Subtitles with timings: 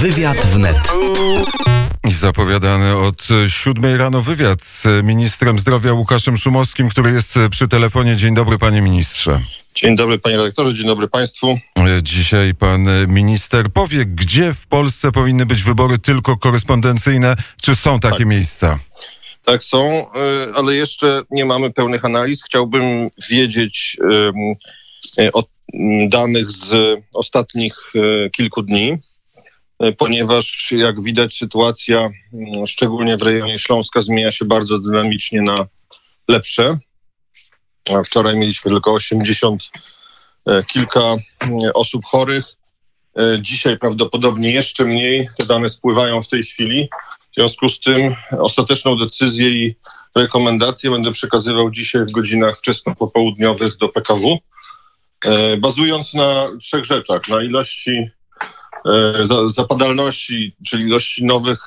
[0.00, 0.76] Wywiad wnet.
[2.10, 8.16] Zapowiadany od siódmej rano wywiad z ministrem zdrowia Łukaszem Szumowskim, który jest przy telefonie.
[8.16, 9.42] Dzień dobry, panie ministrze.
[9.74, 11.58] Dzień dobry panie redaktorze, dzień dobry państwu.
[12.02, 18.18] Dzisiaj pan minister powie, gdzie w Polsce powinny być wybory tylko korespondencyjne, czy są takie
[18.18, 18.26] Tak.
[18.26, 18.78] miejsca?
[19.44, 22.44] Tak są, y, ale jeszcze nie mamy pełnych analiz.
[22.44, 24.54] Chciałbym wiedzieć ym,
[25.18, 28.98] y, o mm, danych z ostatnich y, kilku dni,
[29.84, 35.66] y, ponieważ jak widać sytuacja, mm, szczególnie w rejonie Śląska, zmienia się bardzo dynamicznie na
[36.28, 36.78] lepsze.
[38.04, 39.70] Wczoraj mieliśmy tylko 80
[40.46, 41.16] e, kilka
[41.74, 42.44] osób chorych.
[43.40, 45.28] Dzisiaj prawdopodobnie jeszcze mniej.
[45.38, 46.88] Te dane spływają w tej chwili.
[47.30, 49.74] W związku z tym ostateczną decyzję i
[50.16, 54.38] rekomendację będę przekazywał dzisiaj w godzinach wczesno-popołudniowych do PKW,
[55.24, 57.28] e, bazując na trzech rzeczach.
[57.28, 58.10] Na ilości
[58.86, 61.58] e, za- zapadalności, czyli ilości nowych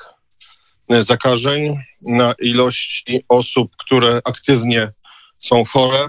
[0.88, 4.92] e, zakażeń, na ilości osób, które aktywnie
[5.38, 6.06] są chore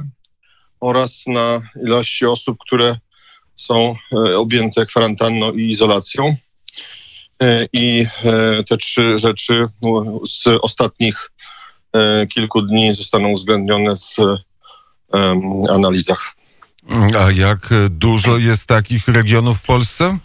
[0.79, 2.97] oraz na ilości osób, które
[3.55, 3.95] są
[4.37, 6.35] objęte kwarantanną i izolacją.
[7.43, 9.67] E, I e, te trzy rzeczy
[10.27, 11.31] z ostatnich
[11.93, 14.37] e, kilku dni zostaną uwzględnione w
[15.69, 16.35] analizach.
[17.19, 20.17] A jak dużo jest takich regionów w Polsce?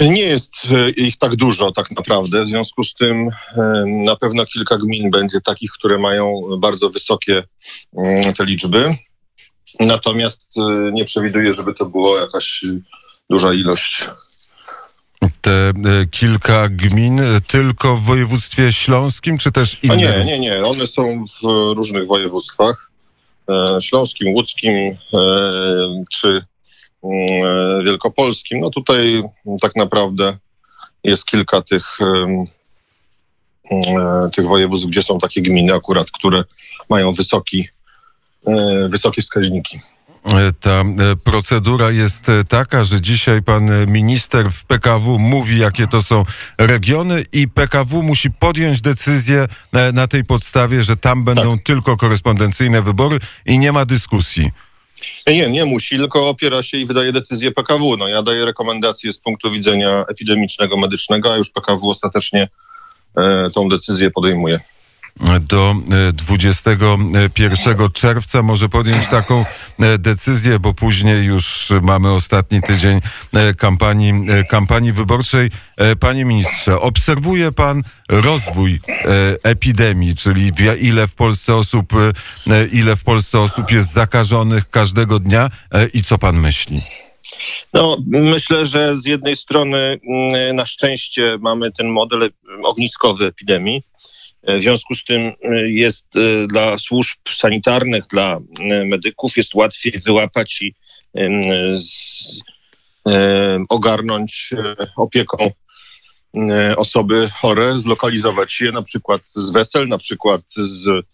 [0.00, 2.44] Nie jest ich tak dużo tak naprawdę.
[2.44, 3.28] W związku z tym
[3.86, 7.42] na pewno kilka gmin będzie takich, które mają bardzo wysokie
[7.96, 8.96] mm, te liczby.
[9.80, 10.50] Natomiast
[10.92, 12.64] nie przewiduję, żeby to było jakaś
[13.30, 14.08] duża ilość.
[15.44, 15.72] Te e,
[16.10, 19.96] kilka gmin e, tylko w województwie śląskim, czy też inne?
[19.96, 20.64] nie, nie, nie.
[20.64, 22.90] One są w różnych województwach.
[23.50, 24.96] E, Śląskim, łódzkim
[26.12, 26.42] czy
[27.04, 28.60] mm, wielkopolskim.
[28.60, 29.22] No tutaj
[29.60, 30.36] tak naprawdę
[31.04, 32.44] jest kilka tych, e,
[34.32, 36.44] tych województw, gdzie są takie gminy akurat, które
[36.90, 37.68] mają wysoki,
[38.88, 39.80] wysokie wskaźniki.
[40.60, 40.84] Ta e,
[41.24, 46.24] procedura jest e, taka, że dzisiaj pan e, minister w PKW mówi, jakie to są
[46.58, 49.48] regiony i PKW musi podjąć decyzję
[49.92, 54.50] na tej podstawie, że tam będą tylko korespondencyjne wybory i nie ma dyskusji.
[55.26, 57.96] Nie, nie musi, tylko opiera się i wydaje decyzję PKW.
[57.96, 62.48] No, ja daję rekomendacje z punktu widzenia epidemicznego, medycznego, a już PKW ostatecznie
[63.16, 64.60] e, tą decyzję podejmuje.
[65.40, 65.74] Do
[66.08, 69.44] e, 21 czerwca może podjąć taką
[69.78, 73.00] e, decyzję, bo później już mamy ostatni tydzień
[73.32, 75.50] e, kampanii, e, kampanii wyborczej.
[75.76, 79.08] E, Panie ministrze, obserwuje pan rozwój e,
[79.42, 85.50] epidemii, czyli ile w Polsce osób, e, ile w Polsce osób jest zakażonych każdego dnia
[85.72, 86.82] e, i co pan myśli?
[87.74, 92.30] No, myślę, że z jednej strony mm, na szczęście mamy ten model e,
[92.62, 93.82] ogniskowy epidemii.
[94.46, 98.38] E, W związku z tym e, jest e, dla służb sanitarnych, dla
[98.84, 100.74] medyków jest łatwiej wyłapać i
[103.68, 104.50] ogarnąć
[104.96, 105.50] opieką
[106.76, 111.06] osoby chore, zlokalizować je na przykład z wesel, na przykład z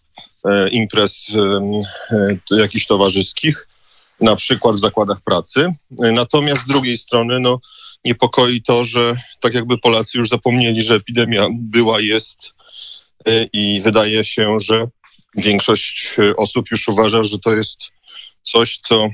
[0.71, 1.31] imprez
[2.51, 3.67] jakichś towarzyskich
[4.21, 5.71] na przykład w zakładach pracy.
[5.91, 7.59] Natomiast z drugiej strony no,
[8.05, 12.53] niepokoi to, że tak jakby Polacy już zapomnieli, że epidemia była, jest
[13.53, 14.87] i wydaje się, że
[15.35, 17.79] większość y, osób już uważa, że to jest
[18.43, 19.09] coś, co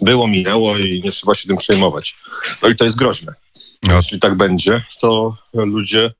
[0.00, 2.16] było, minęło i nie trzeba się tym przejmować.
[2.62, 3.34] No i to jest groźne.
[3.82, 3.96] No.
[3.96, 6.10] Jeśli tak będzie, to ludzie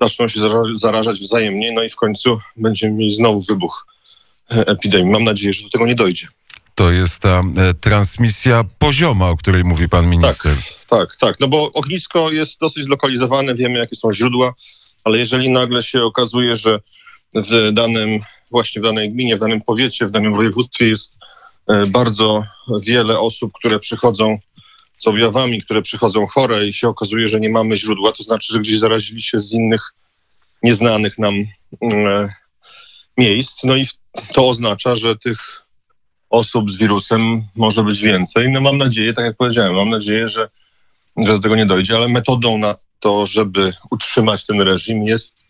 [0.00, 3.86] zaczną się zara- zarażać wzajemnie, no i w końcu będziemy mieli znowu wybuch
[4.50, 5.12] e, epidemii.
[5.12, 6.28] Mam nadzieję, że do tego nie dojdzie.
[6.74, 10.56] To jest ta e, transmisja pozioma, o której mówi pan minister.
[10.88, 11.40] Tak, tak.
[11.40, 14.52] No bo ognisko jest dosyć zlokalizowane, wiemy jakie są źródła,
[15.04, 16.80] ale jeżeli nagle się okazuje, że
[17.34, 18.20] w danym,
[18.50, 21.16] właśnie w danej gminie, w danym powiecie, w danym województwie jest
[21.68, 22.44] e, bardzo
[22.80, 24.38] wiele osób, które przychodzą
[24.98, 28.60] z objawami, które przychodzą chore i się okazuje, że nie mamy źródła, to znaczy, że
[28.60, 29.94] gdzieś zarazili się z innych
[30.62, 31.34] nieznanych nam
[31.80, 32.34] mm, e,
[33.18, 33.64] miejsc.
[33.64, 33.86] No i
[34.32, 35.66] to oznacza, że tych
[36.30, 38.50] osób z wirusem może być więcej.
[38.50, 40.48] No mam nadzieję, tak jak powiedziałem, mam nadzieję, że
[41.16, 45.42] że do tego nie dojdzie, ale metodą na to, żeby utrzymać ten reżim jest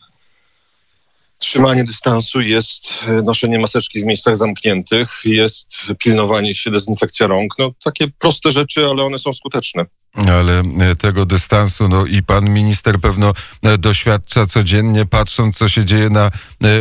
[1.43, 5.69] trzymanie dystansu, jest e, noszenie maseczki w miejscach zamkniętych, jest
[5.99, 7.55] pilnowanie się, dezynfekcja rąk.
[7.59, 9.85] No takie proste rzeczy, ale one są skuteczne.
[10.29, 13.33] ale e, tego dystansu, no i pan minister pewno
[13.63, 16.31] e, doświadcza codziennie, patrząc, co się dzieje na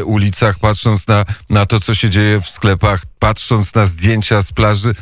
[0.05, 4.93] ulicach, patrząc na, na to, co się dzieje w sklepach, patrząc na zdjęcia z plaży,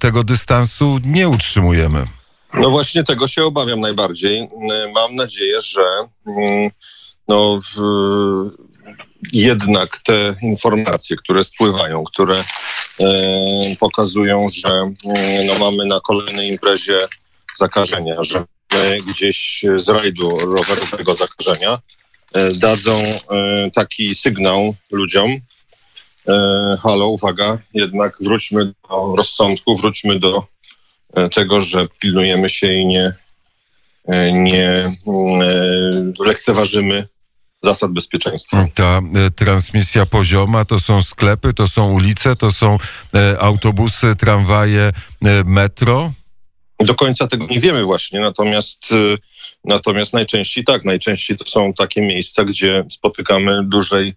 [0.00, 2.06] tego dystansu nie utrzymujemy.
[2.54, 4.48] No właśnie tego się obawiam najbardziej.
[4.94, 5.82] Mam nadzieję, że
[6.26, 6.70] mm,
[7.28, 7.60] no,
[9.32, 12.44] jednak te informacje, które spływają, które e,
[13.80, 16.98] pokazują, że mm, no, mamy na kolejnej imprezie
[17.58, 18.44] zakażenia, że
[19.06, 21.78] gdzieś z rajdu rowerowego zakażenia
[22.32, 25.30] e, dadzą e, taki sygnał ludziom,
[26.82, 30.46] halo, uwaga, jednak wróćmy do rozsądku, wróćmy do
[31.34, 33.12] tego, że pilnujemy się i nie,
[34.32, 34.90] nie
[36.26, 37.06] lekceważymy
[37.62, 38.66] zasad bezpieczeństwa.
[38.74, 39.00] Ta
[39.36, 42.78] transmisja pozioma to są sklepy, to są ulice, to są
[43.40, 44.92] autobusy, tramwaje,
[45.44, 46.12] metro?
[46.80, 48.86] Do końca tego nie wiemy właśnie, natomiast,
[49.64, 54.14] natomiast najczęściej tak, najczęściej to są takie miejsca, gdzie spotykamy dużej,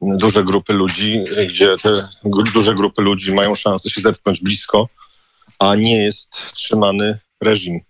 [0.00, 2.08] duże grupy ludzi, gdzie te
[2.54, 4.88] duże grupy ludzi mają szansę się zetknąć blisko,
[5.58, 7.80] a nie jest trzymany reżim.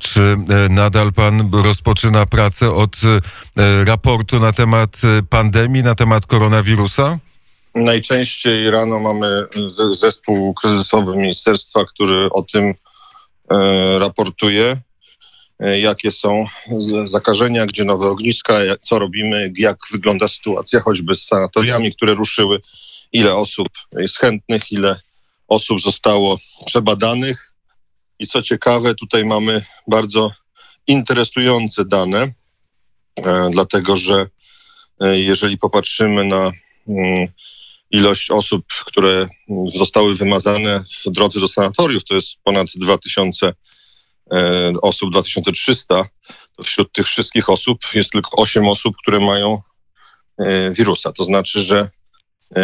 [0.00, 2.96] Czy e, nadal pan rozpoczyna pracę od
[3.56, 7.18] e, raportu na temat e, pandemii, na temat koronawirusa?
[7.74, 9.46] Najczęściej rano mamy
[9.92, 12.74] zespół kryzysowy ministerstwa, który o tym
[13.98, 14.76] raportuje,
[15.60, 16.46] jakie są
[17.04, 22.60] zakażenia, gdzie nowe ogniska, co robimy, jak wygląda sytuacja choćby z sanatoriami, które ruszyły,
[23.12, 25.00] ile osób jest chętnych, ile
[25.48, 27.52] osób zostało przebadanych.
[28.18, 30.32] I co ciekawe, tutaj mamy bardzo
[30.86, 32.32] interesujące dane,
[33.16, 34.26] e, dlatego że
[35.00, 36.52] jeżeli popatrzymy na
[36.88, 37.28] mm,
[37.90, 39.28] ilość osób, które
[39.74, 43.52] zostały wymazane w drodze do sanatoriów, to jest ponad 2000
[44.32, 46.08] e, osób, 2300.
[46.56, 49.62] To wśród tych wszystkich osób jest tylko 8 osób, które mają
[50.38, 51.12] e, wirusa.
[51.12, 51.90] To znaczy, że e,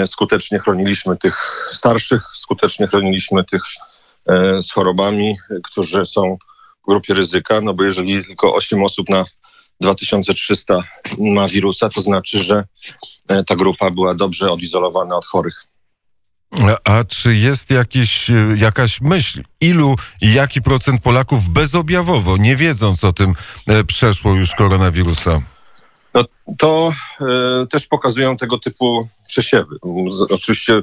[0.06, 3.62] skutecznie chroniliśmy tych starszych, skutecznie chroniliśmy tych
[4.60, 6.36] z chorobami, którzy są
[6.82, 9.25] w grupie ryzyka, no bo jeżeli tylko 8 osób na
[9.81, 10.82] 2300
[11.19, 12.64] ma wirusa, to znaczy, że
[13.28, 15.66] e, ta grupa była dobrze odizolowana od chorych.
[16.84, 23.04] A czy jest jakiś, e, jakaś myśl, ilu i jaki procent Polaków bezobjawowo, nie wiedząc
[23.04, 23.34] o tym,
[23.66, 25.40] e, przeszło już koronawirusa?
[26.14, 26.25] No,
[26.58, 29.76] to e, też pokazują tego typu przesiewy.
[30.31, 30.82] Oczywiście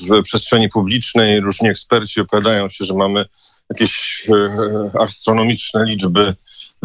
[0.00, 3.24] w przestrzeni publicznej różni eksperci opowiadają się, że mamy
[3.70, 6.34] jakieś e, astronomiczne liczby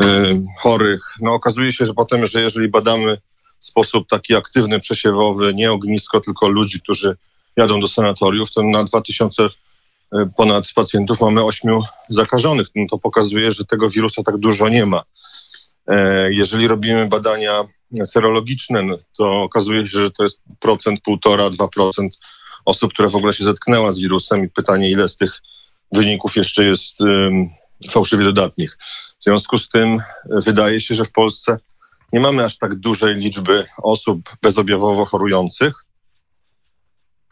[0.01, 1.01] Y, chorych.
[1.21, 3.17] No okazuje się, że potem, że jeżeli badamy
[3.59, 7.17] w sposób taki aktywny, przesiewowy, nie ognisko, tylko ludzi, którzy
[7.55, 9.49] jadą do sanatoriów, to na 2000 y,
[10.37, 11.79] ponad pacjentów mamy 8
[12.09, 12.67] zakażonych.
[12.75, 15.03] No to pokazuje, że tego wirusa tak dużo nie ma.
[15.87, 17.63] E, jeżeli robimy badania
[18.03, 22.19] serologiczne, no to okazuje się, że to jest procent, półtora, dwa procent
[22.65, 25.41] osób, które w ogóle się zetknęła z wirusem i pytanie, ile z tych
[25.91, 27.49] wyników jeszcze jest um,
[27.89, 28.77] fałszywie dodatnich.
[29.19, 30.01] W związku z tym e,
[30.45, 31.57] wydaje się, że w Polsce
[32.13, 35.85] nie mamy aż tak dużej liczby osób bezobjawowo chorujących.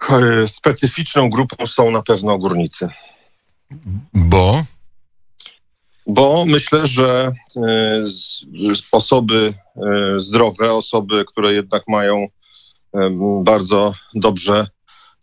[0.09, 2.87] E, specyficzną grupą są na pewno górnicy.
[4.13, 4.63] Bo?
[6.07, 8.05] Bo myślę, że e,
[8.91, 9.53] osoby
[10.17, 12.27] zdrowe, osoby, które jednak mają
[13.43, 14.67] bardzo dobrze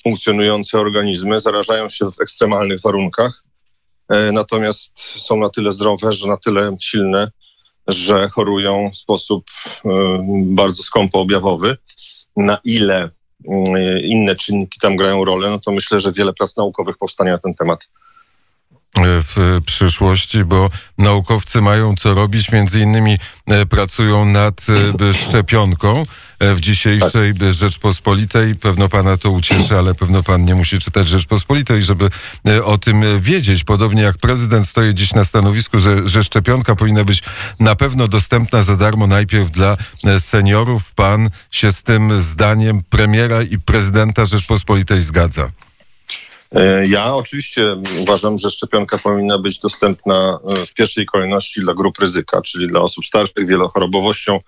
[0.03, 3.45] funkcjonujące organizmy, zarażają się w ekstremalnych warunkach
[4.09, 7.31] E, natomiast są na tyle zdrowe, że na tyle silne,
[7.89, 9.45] że chorują w sposób
[9.85, 9.89] e,
[10.45, 11.77] bardzo skąpo objawowy.
[12.37, 13.11] Na ile
[13.55, 17.39] e, inne czynniki tam grają rolę, no to myślę, że wiele prac naukowych powstanie na
[17.39, 17.89] ten temat
[18.97, 24.67] w przyszłości, bo naukowcy mają co robić, między innymi e, pracują nad
[25.01, 26.03] e, szczepionką
[26.39, 28.55] e, w dzisiejszej Rzeczpospolitej.
[28.55, 32.11] Pewno pana to ucieszy, ale pewno pan nie musi czytać Rzeczpospolitej, żeby
[32.65, 33.65] o tym wiedzieć.
[33.65, 37.23] Podobnie jak prezydent stoi dziś na stanowisku, że, że szczepionka powinna być
[37.61, 39.77] na pewno dostępna za darmo najpierw dla
[40.19, 40.93] seniorów.
[40.95, 45.51] Pan się z tym zdaniem premiera i prezydenta Rzeczpospolitej zgadza.
[46.55, 51.99] E, ja oczywiście uważam, że szczepionka powinna być dostępna e, w pierwszej kolejności dla grup
[51.99, 54.41] ryzyka, czyli dla osób starszych, wielochorobowością,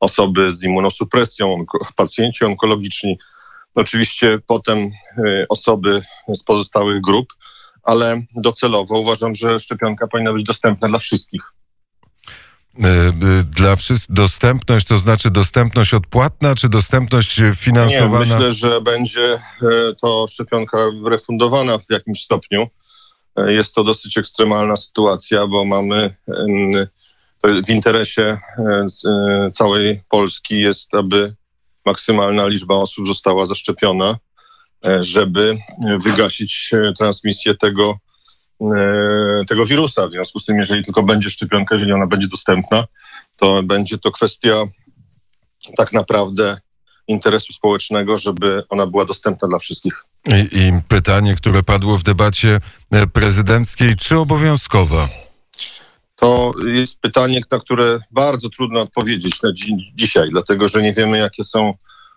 [0.00, 1.64] osoby z immunosupresją,
[1.96, 3.18] pacjenci onkologiczni,
[3.74, 4.90] oczywiście potem e,
[5.48, 6.02] osoby
[6.34, 7.32] z pozostałych grup,
[7.82, 11.42] ale docelowo uważam, że szczepionka powinna być dostępna dla wszystkich.
[12.78, 13.12] E, e,
[13.44, 18.24] dla wszystkich dostępność, to znaczy dostępność odpłatna, czy dostępność finansowana?
[18.24, 19.40] Nie, myślę, że będzie e,
[20.00, 22.68] to szczepionka refundowana w jakimś stopniu.
[23.36, 26.14] Jest to dosyć ekstremalna sytuacja, bo mamy
[27.66, 28.38] w interesie
[29.54, 31.34] całej Polski jest, aby
[31.86, 34.16] maksymalna liczba osób została zaszczepiona,
[35.00, 35.58] żeby
[36.04, 37.98] wygasić transmisję tego,
[39.48, 40.08] tego wirusa.
[40.08, 42.84] W związku z tym, jeżeli tylko będzie szczepionka, jeżeli ona będzie dostępna,
[43.38, 44.64] to będzie to kwestia
[45.76, 46.60] tak naprawdę
[47.08, 50.04] interesu społecznego, żeby ona była dostępna dla wszystkich.
[50.26, 55.08] I, I, pytanie, które padło w debacie e, prezydenckiej, czy obowiązkowa?
[56.16, 61.18] To jest pytanie, na które bardzo trudno odpowiedzieć na dzi dzisiaj, dlatego że nie wiemy,
[61.18, 61.74] jakie są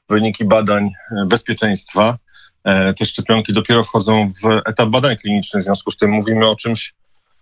[0.10, 2.18] wyniki badań e, bezpieczeństwa.
[2.64, 6.56] E, te szczepionki dopiero wchodzą w etap badań klinicznych, w związku z tym mówimy o
[6.56, 6.94] czymś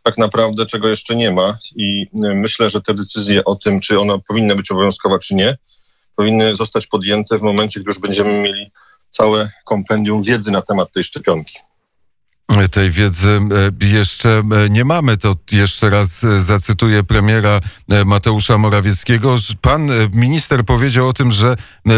[0.04, 4.18] tak naprawdę, czego jeszcze nie ma i myślę, że te decyzje o tym, czy ona
[4.28, 5.58] powinna być obowiązkowa, czy nie,
[6.16, 8.72] powinny zostać podjęte w momencie, gdy już będziemy mieli
[9.10, 11.58] całe kompendium wiedzy na temat tej szczepionki
[12.72, 13.40] tej wiedzy
[13.82, 15.18] e, jeszcze e, nie mamy.
[15.18, 17.60] To jeszcze raz e, zacytuję premiera
[18.06, 19.36] Mateusza Morawieckiego.
[19.62, 21.56] Pan minister powiedział o tym, że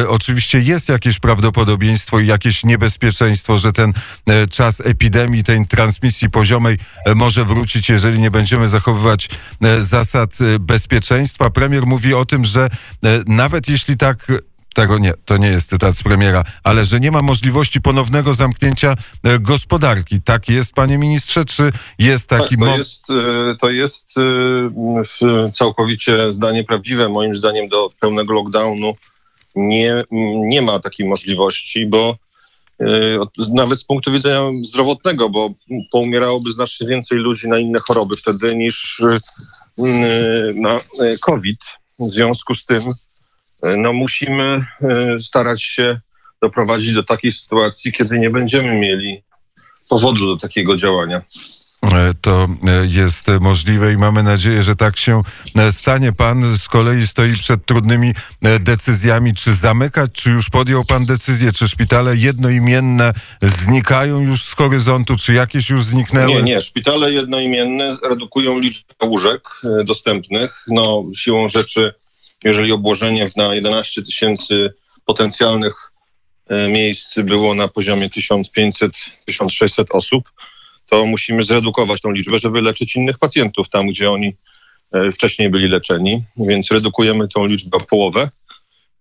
[0.07, 3.93] oczywiście jest jakieś prawdopodobieństwo i jakieś niebezpieczeństwo, że ten
[4.51, 6.77] czas epidemii, tej transmisji poziomej
[7.15, 9.29] może wrócić, jeżeli nie będziemy zachowywać
[9.79, 11.49] zasad bezpieczeństwa.
[11.49, 12.69] Premier mówi o tym, że
[13.27, 14.27] nawet jeśli tak
[14.73, 18.95] tego nie, to nie jest cytat z premiera, ale że nie ma możliwości ponownego zamknięcia
[19.23, 20.21] e, gospodarki.
[20.21, 22.57] Tak jest, panie ministrze, czy jest taki...
[22.57, 23.05] Tak, to, jest,
[23.61, 27.09] to jest e, całkowicie zdanie prawdziwe.
[27.09, 28.95] Moim zdaniem do pełnego lockdownu
[29.55, 30.03] nie,
[30.47, 32.15] nie ma takiej możliwości, bo
[33.53, 35.49] nawet z punktu widzenia zdrowotnego, bo
[35.91, 39.03] poumierałoby znacznie więcej ludzi na inne choroby wtedy niż
[40.55, 40.79] na
[41.21, 41.59] COVID.
[41.99, 42.81] W związku z tym
[43.77, 45.99] no musimy e, starać się
[46.41, 49.23] doprowadzić do takiej sytuacji, kiedy nie będziemy mieli
[49.89, 51.21] powodu do takiego działania.
[51.83, 55.21] E, to e, jest możliwe i mamy nadzieję, że tak się
[55.71, 56.13] stanie.
[56.13, 58.13] Pan z kolei stoi przed trudnymi
[58.59, 65.15] decyzjami, czy zamykać, czy już podjął pan decyzję, czy szpitale jednoimienne znikają już z horyzontu,
[65.15, 66.33] czy jakieś już zniknęły?
[66.33, 66.61] Nie, nie.
[66.61, 69.41] Szpitale jednoimienne redukują liczbę łóżek
[69.85, 70.63] dostępnych.
[70.67, 71.91] No, siłą rzeczy
[72.43, 74.73] jeżeli obłożenie na 11 tysięcy
[75.05, 75.91] potencjalnych
[76.47, 80.31] e, miejsc było na poziomie 1500-1600 osób,
[80.89, 84.33] to musimy zredukować tą liczbę, żeby leczyć innych pacjentów tam, gdzie oni
[84.93, 86.23] e, wcześniej byli leczeni.
[86.37, 88.29] Więc redukujemy tą liczbę o połowę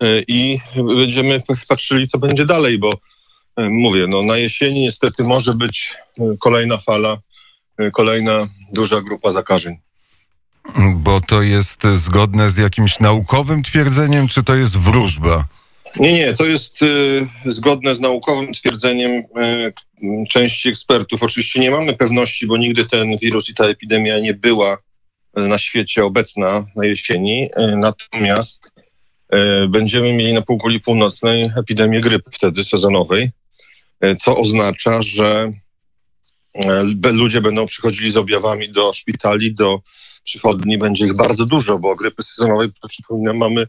[0.02, 0.58] e, i
[0.96, 2.90] będziemy patrzyli, co będzie dalej, bo
[3.56, 5.94] mówię, no na jesieni niestety może być
[6.40, 7.18] kolejna fala,
[7.92, 9.76] kolejna duża grupa zakażeń.
[10.94, 15.48] Bo to jest zgodne z jakimś naukowym twierdzeniem, czy to jest wróżba?
[15.96, 21.22] Nie, nie, to jest y, zgodne z naukowym twierdzeniem y, części ekspertów.
[21.22, 24.78] Oczywiście nie mamy pewności, bo nigdy ten wirus i ta epidemia nie była
[25.36, 27.44] na świecie obecna na jesieni.
[27.44, 28.70] Y, natomiast
[29.34, 33.30] y, będziemy mieli na półkuli północnej epidemię grypy wtedy sezonowej,
[34.04, 35.52] y, co oznacza, że
[37.04, 39.80] y, ludzie będą przychodzili z objawami do szpitali, do
[40.24, 43.66] przychodni będzie ich bardzo dużo, bo grypy sezonowej, przypominam, mamy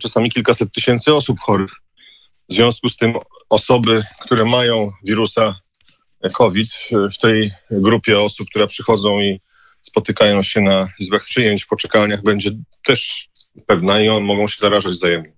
[0.00, 1.70] czasami kilkaset tysięcy osób chorych.
[2.48, 3.14] W związku z tym
[3.50, 5.58] osoby, które mają wirusa
[6.32, 9.40] COVID w tej grupie osób, które przychodzą i
[9.82, 12.50] spotykają się na izbach przyjęć, w poczekalniach, będzie
[12.84, 13.28] też
[13.66, 15.32] pewna i on, mogą się zarażać wzajemnie.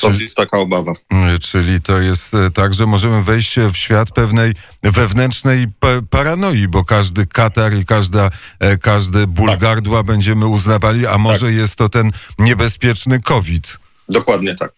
[0.00, 0.92] To jest taka obawa.
[1.40, 4.52] Czyli to jest e, tak, że możemy wejść w świat pewnej
[4.82, 5.66] wewnętrznej
[6.10, 9.60] paranoi, bo każdy Katar i każda, e, każdy ból tak.
[9.60, 11.54] gardła będziemy uznawali, a może tak.
[11.54, 13.78] jest to ten niebezpieczny COVID.
[14.08, 14.72] Dokładnie tak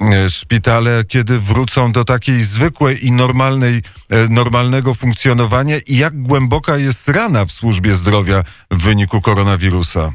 [0.00, 3.82] e, szpitale, kiedy wrócą do takiej zwykłej i normalnej,
[4.30, 10.12] normalnego funkcjonowania i jak głęboka jest rana w służbie zdrowia w wyniku koronawirusa?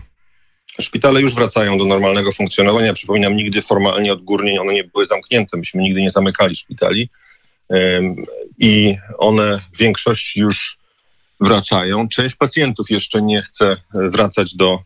[0.81, 2.93] Szpitale już wracają do normalnego funkcjonowania.
[2.93, 5.57] Przypominam, nigdy formalnie odgórnie one nie były zamknięte.
[5.57, 7.09] Myśmy nigdy nie zamykali szpitali
[8.59, 10.77] i one w większości już
[11.39, 12.07] wracają.
[12.09, 14.79] Część pacjentów jeszcze nie chce wracać do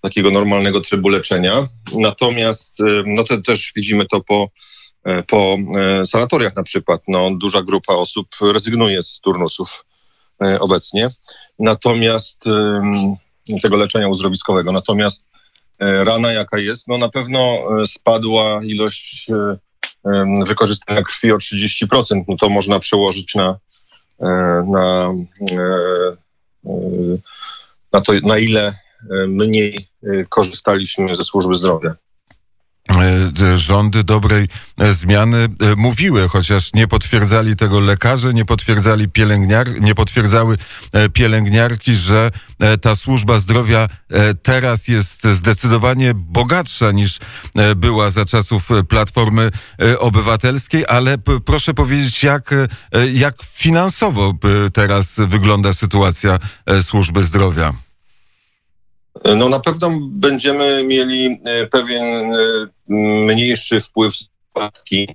[0.00, 1.64] takiego normalnego trybu leczenia.
[1.94, 4.48] Natomiast no to też widzimy to po,
[5.04, 7.02] e, po e, sanatoriach na przykład.
[7.08, 9.84] No, duża grupa osób rezygnuje z turnusów
[10.42, 11.08] e, obecnie.
[11.58, 12.44] Natomiast
[13.62, 14.72] tego leczenia uzdrowiskowego.
[14.72, 15.27] Natomiast e,
[15.80, 19.56] rana jaka jest, no na pewno e, spadła ilość e,
[20.46, 22.24] wykorzystania krwi o 30%.
[22.28, 23.58] No to można przełożyć na,
[24.66, 25.14] na,
[27.92, 28.74] na to, na ile
[29.28, 29.88] mniej
[30.28, 31.94] korzystaliśmy ze służby zdrowia.
[33.02, 39.80] E, rządy dobrej e, zmiany e, mówiły, chociaż nie potwierdzali tego lekarze, nie potwierdzali pielęgniar,
[39.80, 40.56] nie potwierdzały
[41.12, 42.30] pielęgniarki, że
[42.80, 43.88] ta służba zdrowia
[44.42, 47.18] teraz jest zdecydowanie bogatsza niż
[47.76, 49.50] była za czasów Platformy
[49.98, 52.50] Obywatelskiej, ale proszę powiedzieć, jak,
[53.12, 54.34] jak finansowo
[54.72, 56.38] teraz wygląda sytuacja
[56.82, 57.87] służby zdrowia?
[59.24, 62.38] No na pewno będziemy mieli e, pewien e,
[62.88, 65.08] mniejszy wpływ składki,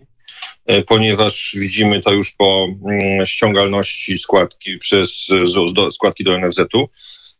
[0.65, 5.27] e, ponieważ widzimy to już po mm, ściągalności składki przez
[5.73, 6.89] do, składki do NFZ-u.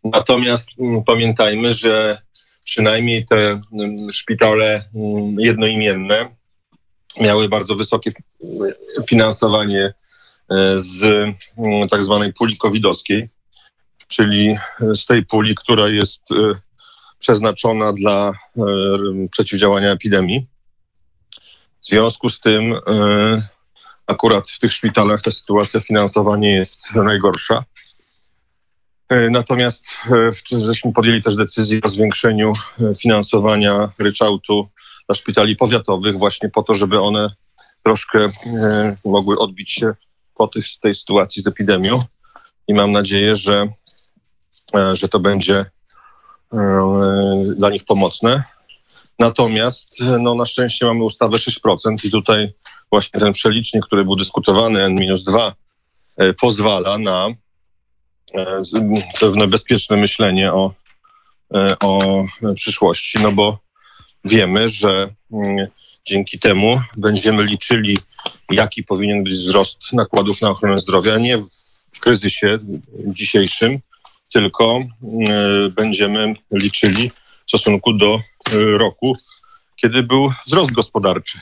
[0.03, 2.17] Natomiast mm, pamiętajmy, że
[2.65, 4.89] przynajmniej te mm, szpitale
[5.37, 6.35] jednoimienne
[7.21, 8.11] miały bardzo wysokie
[9.09, 9.93] finansowanie
[10.75, 11.29] z
[11.91, 13.29] tak zwanej puli covidowskiej
[14.15, 14.57] czyli
[14.95, 16.35] z tej puli, która jest e,
[17.19, 18.61] przeznaczona dla e,
[19.31, 20.47] przeciwdziałania epidemii.
[21.81, 22.79] W związku z tym e,
[24.07, 27.63] akurat w tych szpitalach ta sytuacja finansowa nie jest najgorsza.
[29.31, 29.85] Natomiast
[30.57, 32.53] żeśmy podjęli też decyzję o zwiększeniu
[32.99, 34.69] finansowania ryczałtu
[35.07, 37.35] dla szpitali powiatowych właśnie po to, żeby one
[37.83, 38.25] troszkę
[39.05, 39.93] mogły odbić się
[40.35, 42.03] po tych, tej sytuacji z epidemią.
[42.67, 43.67] I mam nadzieję, że
[44.93, 45.65] że to będzie e,
[47.57, 48.43] dla nich pomocne.
[49.19, 52.53] Natomiast no, na szczęście mamy ustawę 6% i tutaj
[52.91, 55.51] właśnie ten przelicznik, który był dyskutowany, N-2,
[56.17, 57.27] e, pozwala na
[59.19, 60.73] pewne bezpieczne myślenie o,
[61.79, 62.25] o
[62.55, 63.59] przyszłości, no bo
[64.25, 65.67] wiemy, że mm,
[66.05, 67.97] dzięki temu będziemy liczyli,
[68.51, 72.59] jaki powinien być wzrost nakładów na ochronę zdrowia, nie w kryzysie
[73.05, 73.79] dzisiejszym,
[74.33, 74.83] tylko e,
[75.69, 77.09] będziemy liczyli
[77.45, 78.21] w stosunku do e,
[78.77, 79.17] roku,
[79.75, 81.39] kiedy był wzrost gospodarczy.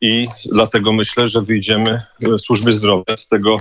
[0.00, 3.60] I dlatego myślę, że wyjdziemy w służby zdrowia z tego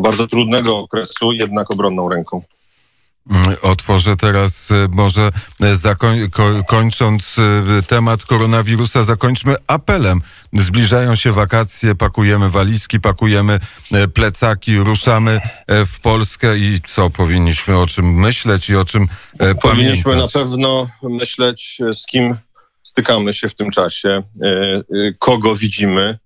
[0.00, 2.42] bardzo trudnego okresu jednak obronną ręką.
[3.62, 5.30] Otworzę teraz e, może
[5.62, 10.20] e, zakoń, ko, kończąc e, temat koronawirusa, zakończmy apelem.
[10.52, 13.60] Zbliżają się wakacje, pakujemy walizki, pakujemy
[14.14, 19.62] plecaki, ruszamy w Polskę i co powinniśmy o czym myśleć i o czym powinniśmy pamiętać?
[19.62, 22.36] Powinniśmy na pewno myśleć, z kim
[22.82, 24.22] stykamy się w tym czasie,
[25.18, 26.18] kogo widzimy.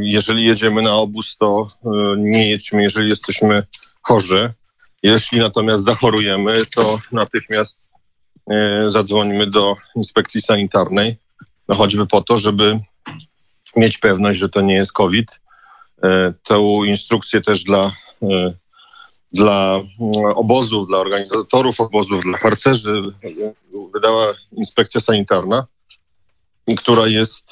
[0.00, 1.68] Jeżeli jedziemy na obóz, to
[2.16, 3.62] nie jedźmy, jeżeli jesteśmy
[4.02, 4.54] chorzy
[5.04, 7.92] jeśli natomiast zachorujemy, to natychmiast
[8.50, 11.16] e, zadzwonimy do inspekcji sanitarnej,
[11.68, 12.80] no choćby po to, żeby
[13.76, 15.40] mieć pewność, że to nie jest COVID.
[16.02, 18.52] E, tę instrukcję też dla, e,
[19.32, 19.80] dla
[20.34, 23.02] obozów, dla organizatorów obozów, dla harcerzy
[23.94, 25.66] wydała inspekcja sanitarna,
[26.76, 27.50] która jest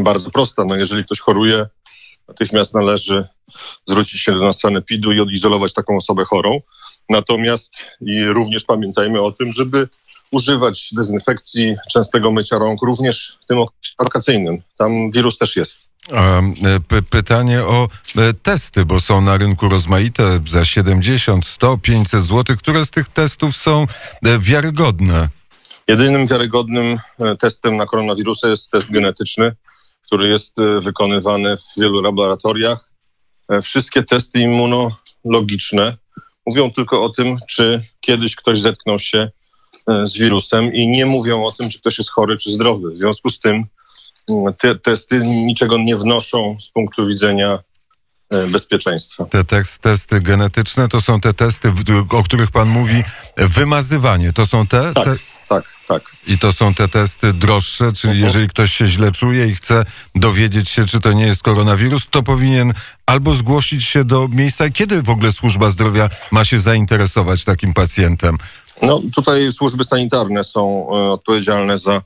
[0.00, 0.64] bardzo prosta.
[0.64, 1.66] No jeżeli ktoś choruje,
[2.28, 3.28] natychmiast należy
[3.86, 6.60] zwrócić się do sanepidu i odizolować taką osobę chorą.
[7.08, 9.88] Natomiast i również pamiętajmy o tym, żeby
[10.30, 14.62] używać dezynfekcji, częstego mycia rąk, również w tym okresie wakacyjnym.
[14.78, 15.78] Tam wirus też jest.
[16.12, 22.56] E, pytanie o e, testy, bo są na rynku rozmaite za 70, 100, 500 zł.
[22.56, 23.86] Które z tych testów są
[24.24, 25.28] e, wiarygodne?
[25.88, 26.98] Jedynym wiarygodnym
[27.40, 29.56] testem na koronawirusa jest test genetyczny
[30.06, 32.90] który jest e, wykonywany w wielu laboratoriach.
[33.48, 35.96] E, wszystkie testy immunologiczne
[36.46, 39.30] mówią tylko o tym, czy kiedyś ktoś zetknął się
[39.88, 42.90] e, z wirusem i nie mówią o tym, czy ktoś jest chory czy zdrowy.
[42.90, 43.64] W związku z tym
[44.30, 47.58] mm, te testy niczego nie wnoszą z punktu widzenia
[48.48, 49.24] bezpieczeństwa.
[49.24, 49.44] Te
[49.80, 51.72] testy genetyczne to są te testy,
[52.10, 53.02] o których pan mówi,
[53.36, 54.32] wymazywanie.
[54.32, 54.94] To są te?
[54.94, 55.04] Tak.
[55.04, 55.16] te
[55.48, 56.02] tak, tak.
[56.26, 58.24] I to są te testy droższe, czyli uh-huh.
[58.24, 62.22] jeżeli ktoś się źle czuje i chce dowiedzieć się, czy to nie jest koronawirus, to
[62.22, 62.72] powinien
[63.06, 64.70] albo zgłosić się do miejsca.
[64.70, 68.38] Kiedy w ogóle służba zdrowia ma się zainteresować takim pacjentem?
[68.82, 72.02] No tutaj służby sanitarne są e, odpowiedzialne za e,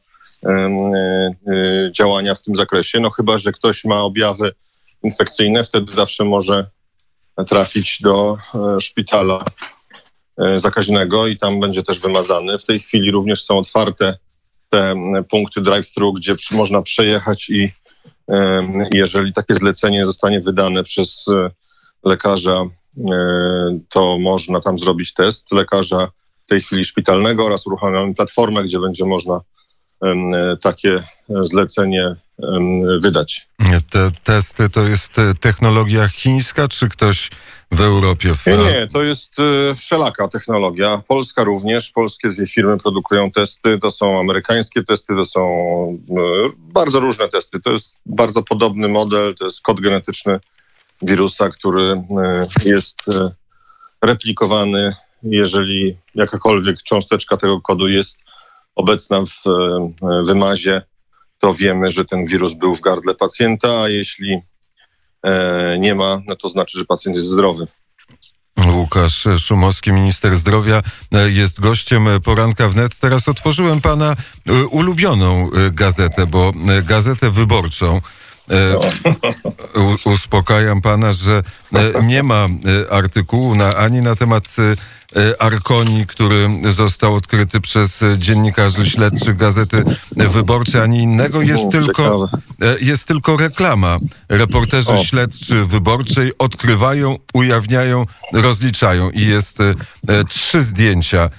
[0.48, 3.00] e, działania w tym zakresie.
[3.00, 4.53] No chyba, że ktoś ma objawy
[5.03, 6.70] infekcyjne, wtedy zawsze może
[7.46, 8.37] trafić do
[8.81, 9.44] szpitala
[10.55, 12.59] zakaźnego i tam będzie też wymazany.
[12.59, 14.18] W tej chwili również są otwarte
[14.68, 14.94] te
[15.31, 17.72] punkty drive-thru, gdzie można przejechać i
[18.92, 21.50] jeżeli takie zlecenie zostanie wydane przez e,
[22.05, 22.64] lekarza,
[23.11, 26.11] e, to można tam zrobić test lekarza
[26.46, 29.40] w tej chwili szpitalnego oraz uruchamiamy platformę, gdzie będzie można
[30.60, 31.02] takie
[31.42, 32.16] zlecenie
[33.02, 33.48] wydać.
[33.90, 37.30] Te testy to jest technologia chińska, czy ktoś
[37.70, 38.34] w Europie?
[38.34, 38.46] W...
[38.46, 41.02] Nie, nie, to jest e, wszelaka technologia.
[41.08, 41.90] Polska również.
[41.90, 43.78] Polskie firmy produkują testy.
[43.78, 45.42] To są amerykańskie testy, to są
[46.10, 46.14] e,
[46.58, 47.60] bardzo różne testy.
[47.60, 49.34] To jest bardzo podobny model.
[49.34, 50.40] To jest kod genetyczny
[51.02, 52.02] wirusa, który e,
[52.64, 53.02] jest
[54.02, 58.18] replikowany, jeżeli jakakolwiek cząsteczka tego kodu jest
[58.74, 59.42] obecna w
[60.26, 60.83] wymazie,
[61.38, 64.40] to wiemy, że ten wirus był w gardle pacjenta, a jeśli
[65.22, 67.66] E, nie ma, no to znaczy, że pacjent jest zdrowy.
[68.66, 72.98] Łukasz Szumowski, minister zdrowia, e, jest gościem poranka wnet.
[72.98, 76.52] Teraz otworzyłem pana e, ulubioną gazetę, bo
[76.83, 78.00] gazetę wyborczą.
[80.05, 81.42] Uspokajam pana, że
[82.03, 82.46] nie ma
[82.90, 84.57] artykułu na, ani na temat
[85.16, 89.85] E, Arkoni, który został odkryty przez dziennikarzy śledczych Gazety
[90.16, 91.42] Wyborczej, ani innego.
[91.42, 92.29] Jest tylko,
[92.62, 93.96] e, jest tylko reklama.
[94.29, 95.05] Reporterzy o.
[95.05, 99.11] śledczy Wyborczej odkrywają, ujawniają, rozliczają.
[99.11, 99.74] I jest e,
[100.24, 101.31] trzy zdjęcia.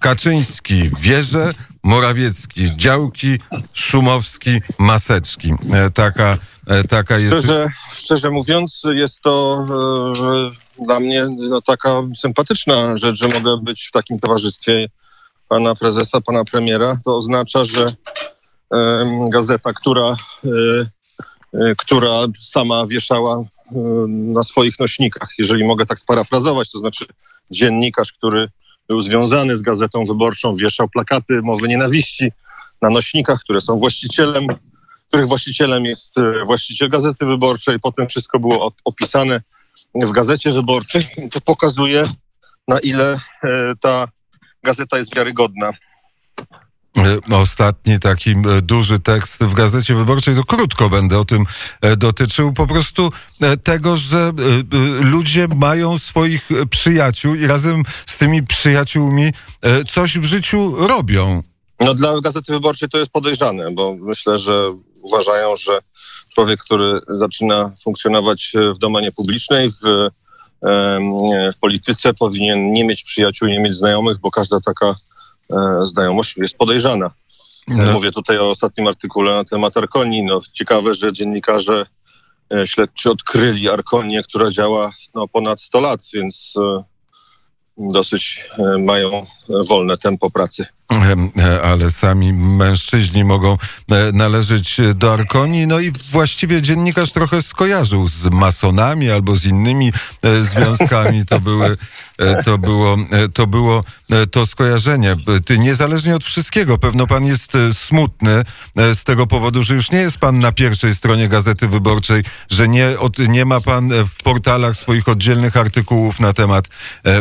[0.00, 3.38] Kaczyński wieże, Morawiecki działki,
[3.72, 5.52] Szumowski maseczki.
[5.94, 6.38] Taka,
[6.90, 7.34] taka jest...
[7.38, 9.66] Szczerze, szczerze mówiąc, jest to
[10.86, 14.88] dla mnie no, taka sympatyczna rzecz, że mogę być w takim towarzystwie
[15.48, 16.96] pana prezesa, pana premiera.
[17.04, 17.94] To oznacza, że
[19.32, 20.16] gazeta, która,
[21.76, 23.44] która sama wieszała
[24.06, 27.06] na swoich nośnikach, jeżeli mogę tak sparafrazować, to znaczy
[27.50, 28.48] dziennikarz, który
[28.88, 32.32] był związany z gazetą wyborczą, wieszał plakaty mowy nienawiści
[32.82, 34.46] na nośnikach, które są właścicielem,
[35.08, 36.14] których właścicielem jest
[36.46, 37.80] właściciel gazety wyborczej.
[37.80, 39.40] Potem wszystko było opisane
[39.94, 42.04] w gazecie wyborczej, to pokazuje,
[42.68, 43.12] na ile
[43.44, 44.08] e, ta
[44.62, 45.70] gazeta jest wiarygodna.
[46.98, 51.44] E, ostatni taki e, duży tekst w Gazecie Wyborczej, to krótko będę o tym
[51.96, 53.12] dotyczył, po prostu
[53.62, 54.32] tego, że
[55.00, 59.32] ludzie mają swoich przyjaciół i razem z tymi przyjaciółmi
[59.88, 61.42] coś w życiu robią.
[61.80, 65.78] No dla Gazety Wyborczej to jest podejrzane, bo myślę, że uważają, że
[66.34, 70.10] człowiek, który zaczyna funkcjonować w domenie publicznej, w,
[71.54, 74.94] w polityce, powinien nie mieć przyjaciół, nie mieć znajomych, bo każda taka e,
[75.84, 77.10] znajomość jest podejrzana.
[77.68, 77.92] No.
[77.92, 80.22] Mówię tutaj o ostatnim artykule na temat Arkonii.
[80.22, 81.86] No, ciekawe, że dziennikarze
[82.54, 86.84] e, śledczy odkryli Arkonię, która działa no, ponad 100 lat, więc e,
[87.78, 89.26] dosyć e, mają
[89.68, 90.66] wolne tempo pracy.
[91.38, 93.52] E, ale sami mężczyźni mogą
[93.90, 95.66] e, należeć do Arkonii.
[95.66, 99.92] No i właściwie dziennikarz trochę skojarzył z masonami albo z innymi
[100.42, 101.26] związkami.
[101.26, 101.76] To były
[102.44, 102.96] to było,
[103.34, 103.84] to było
[104.30, 105.16] to skojarzenie.
[105.58, 108.42] Niezależnie od wszystkiego, pewno pan jest smutny
[108.76, 112.98] z tego powodu, że już nie jest pan na pierwszej stronie Gazety Wyborczej, że nie,
[112.98, 116.68] od, nie ma pan w portalach swoich oddzielnych artykułów na temat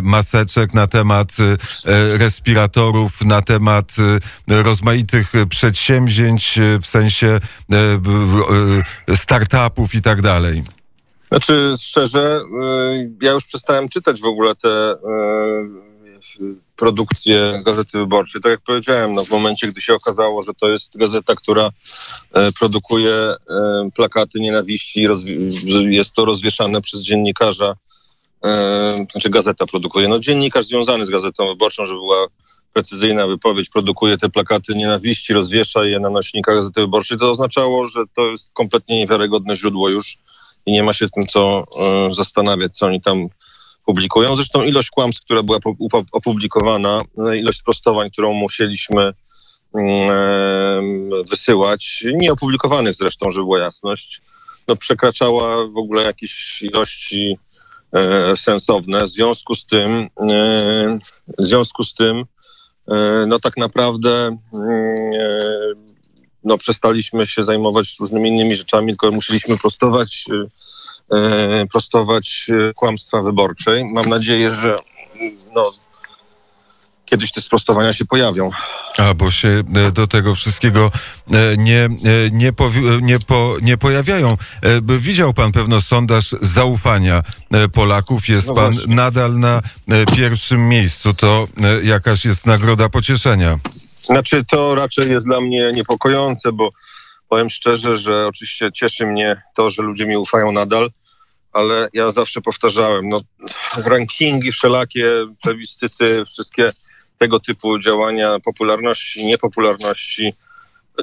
[0.04, 0.43] masy
[0.74, 3.96] na temat y, y, respiratorów, na temat
[4.50, 7.40] y, rozmaitych przedsięwzięć w sensie
[9.16, 10.64] startupów i tak dalej?
[11.28, 12.40] Znaczy, szczerze,
[13.22, 14.96] ja już przestałem czytać w ogóle te
[16.76, 18.42] produkcje Gazety Wyborczej.
[18.42, 21.70] Tak jak powiedziałem, no w momencie, gdy się okazało, że to jest gazeta, która
[22.60, 23.36] produkuje
[23.96, 25.08] plakaty nienawiści,
[25.90, 27.76] jest to rozwieszane przez dziennikarza
[29.12, 32.28] znaczy gazeta produkuje, no dziennikarz związany z Gazetą Wyborczą, żeby była
[32.74, 38.00] precyzyjna wypowiedź, produkuje te plakaty nienawiści, rozwiesza je na nośnikach Gazety Wyborczej, to oznaczało, że
[38.16, 40.18] to jest kompletnie niewiarygodne źródło już
[40.66, 41.64] i nie ma się tym co
[42.12, 43.28] zastanawiać, co oni tam
[43.86, 44.36] publikują.
[44.36, 45.60] Zresztą ilość kłamstw, która była
[46.12, 49.14] opublikowana, e, ilość sprostowań, którą musieliśmy
[51.30, 54.22] wysyłać, nieopublikowanych zresztą, żeby była jasność,
[54.68, 57.34] no przekraczała w ogóle jakieś ilości
[58.36, 59.04] sensowne.
[59.04, 61.00] W związku z tym, e,
[61.40, 62.24] w związku z tym,
[62.88, 64.38] e, no tak naprawdę mm,
[66.44, 70.26] no przestaliśmy się zajmować różnymi innymi rzeczami, tylko musieliśmy prostować,
[71.72, 73.86] prostować kłamstwa wyborczej.
[73.86, 74.80] Mam nadzieję, że
[75.56, 75.72] no,
[77.14, 78.50] kiedyś te sprostowania się pojawią.
[78.98, 80.92] A, bo się e, do tego wszystkiego
[81.32, 81.90] e, nie, e,
[82.32, 82.54] nie,
[83.02, 84.38] nie, po, nie pojawiają.
[85.00, 87.22] Widział pan pewno sondaż zaufania
[87.74, 88.30] Polaków.
[88.30, 88.96] Jest no pan właśnie.
[88.96, 89.62] nadal na
[90.16, 91.14] pierwszym miejscu.
[91.14, 91.48] To
[91.84, 93.60] jakaś jest nagroda pocieszenia.
[94.02, 96.70] Znaczy, to raczej jest dla mnie niepokojące, bo
[97.30, 100.90] powiem szczerze, że oczywiście cieszy mnie to, że ludzie mi ufają nadal,
[101.52, 103.22] ale ja zawsze powtarzałem, no
[103.86, 106.70] rankingi wszelakie, plebiscyty, wszystkie
[107.24, 110.34] tego typu działania popularności, niepopularności,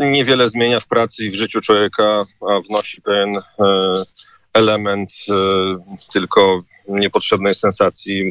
[0.00, 3.42] niewiele zmienia w pracy i w życiu człowieka, a wnosi pewien e,
[4.52, 5.34] element e,
[6.12, 6.56] tylko
[6.88, 8.26] niepotrzebnej sensacji.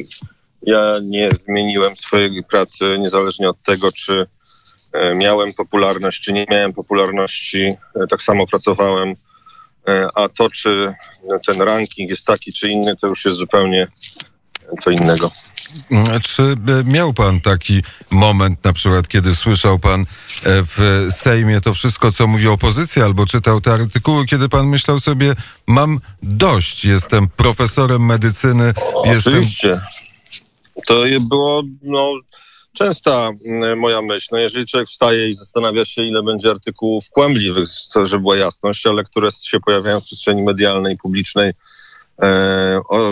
[0.62, 4.26] Ja nie zmieniłem swojej pracy niezależnie od tego, czy
[4.92, 7.76] e, miałem popularność, czy nie miałem popularności.
[8.10, 9.14] Tak samo pracowałem.
[10.14, 10.94] A to, czy
[11.46, 13.86] ten ranking jest taki, czy inny, to już jest zupełnie
[14.84, 15.30] co innego.
[16.22, 16.54] Czy
[16.84, 20.04] miał pan taki moment, na przykład, kiedy słyszał pan e,
[20.44, 25.32] w Sejmie to wszystko, co mówi opozycja, albo czytał te artykuły, kiedy pan myślał sobie,
[25.66, 29.34] mam dość, jestem profesorem medycyny, jestem...
[29.34, 29.80] Oczywiście.
[30.86, 32.12] To było no,
[32.72, 34.28] częsta mm, moja myśl.
[34.32, 37.68] No, jeżeli człowiek wstaje i zastanawia się, ile będzie artykułów kłamliwych,
[38.04, 41.69] żeby była jasność, ale które się pojawiają w przestrzeni medialnej, publicznej, o-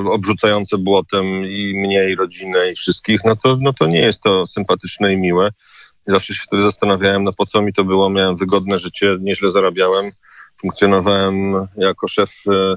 [0.04, 4.46] obrzucające błotem i mnie, i rodzinę, i wszystkich, no to, no to nie jest to
[4.46, 5.50] sympatyczne i miłe.
[6.06, 8.10] Zawsze się wtedy zastanawiałem, no po co mi to było.
[8.10, 10.10] Miałem wygodne życie, nieźle zarabiałem,
[10.60, 12.76] funkcjonowałem jako szef e,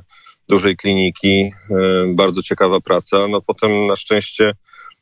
[0.49, 3.27] dużej kliniki, e, bardzo ciekawa praca.
[3.27, 4.53] No potem na szczęście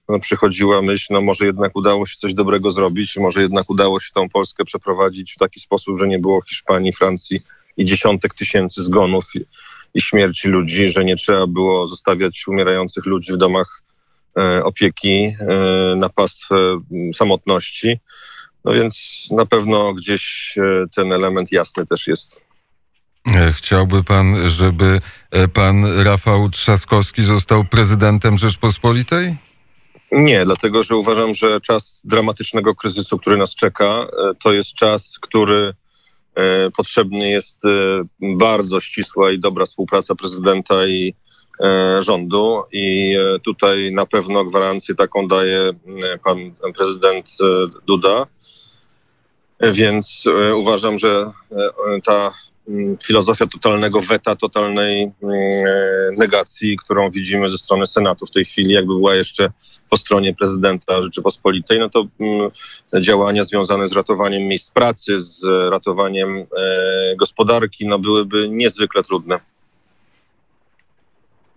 [0.10, 4.10] no, przychodziła myśl, no może jednak udało się coś dobrego zrobić, może jednak udało się
[4.14, 7.40] tą Polskę przeprowadzić w taki sposób, że nie było Hiszpanii, Francji
[7.78, 9.26] i dziesiątek tysięcy zgonów
[9.94, 13.82] i, śmierci ludzi, że nie trzeba było zostawiać umierających ludzi w domach
[14.38, 15.46] e, opieki e,
[15.96, 16.56] na pastwę
[17.14, 18.00] samotności.
[18.66, 22.42] No więc na pewno gdzieś e, ten element jasny też jest.
[23.52, 25.02] Chciałby pan, żeby
[25.54, 29.36] pan Rafał Trzaskowski został prezydentem Rzeczpospolitej?
[30.12, 34.08] Nie, dlatego że uważam, że czas dramatycznego kryzysu, który nas czeka,
[34.44, 35.72] to jest czas, który
[36.78, 37.70] potrzebny jest e,
[38.38, 41.14] bardzo ścisła i dobra współpraca prezydenta i
[41.62, 45.72] e, rządu i e, tutaj na pewno gwarancję taką daje
[46.24, 47.46] pan prezydent e,
[47.88, 48.26] Duda.
[49.60, 52.34] E, Więc e, uważam, że e, ta
[53.04, 58.74] filozofia totalnego weta, totalnej mm, e, negacji, którą widzimy ze strony Senatu w tej chwili,
[58.74, 59.50] jakby była jeszcze
[59.90, 62.52] po stronie prezydenta Rzeczypospolitej, no to mm,
[63.02, 66.46] działania związane z ratowaniem miejsc pracy, z ratowaniem e,
[67.16, 69.38] gospodarki, no byłyby niezwykle trudne.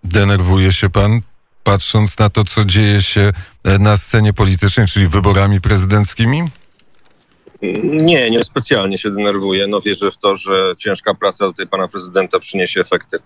[0.04, 1.20] Denerwuje się pan,
[1.64, 3.32] patrząc na to, co dzieje się
[3.64, 6.42] e, na scenie politycznej, czyli wyborami prezydenckimi?
[7.82, 9.66] Nie, nie specjalnie się denerwuję.
[9.66, 13.18] No wierzę w to, że ciężka praca tutaj pana prezydenta przyniesie efekty.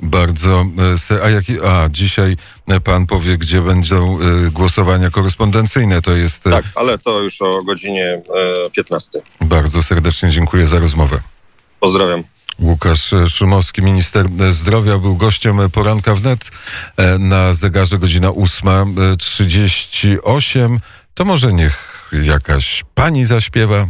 [0.00, 0.64] Bardzo.
[1.10, 2.36] e, A, jaki, a dzisiaj
[2.68, 6.02] e, pan powie, gdzie będą e, głosowania korespondencyjne.
[6.02, 6.44] To jest.
[6.44, 8.22] Tak, ale to już o godzinie
[8.66, 9.22] e, 15.
[9.40, 11.20] Bardzo serdecznie dziękuję za rozmowę.
[11.80, 12.22] Pozdrawiam.
[12.58, 16.50] Łukasz Szumowski, minister zdrowia, był gościem poranka wnet.
[17.18, 20.78] Na zegarze godzina 8.38.
[21.16, 23.86] To może niech jakaś pani zaśpiewa.